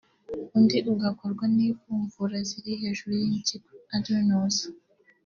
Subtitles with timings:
[0.57, 4.57] undi ugakorwa n’imvuvura ziri hejuru y’impyiko (adrenals)